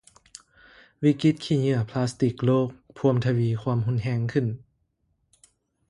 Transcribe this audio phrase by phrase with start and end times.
[1.03, 2.67] ວິກິດຂີ້ເຫຍື້ອພລາສຕິກໂລກ
[2.97, 4.47] ພວມທະວີຄວາມຮຸນແຮງຂຶ້ນ